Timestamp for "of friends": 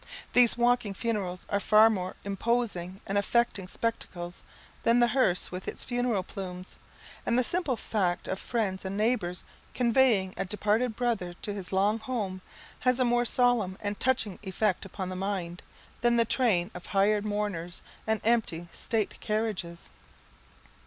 8.27-8.83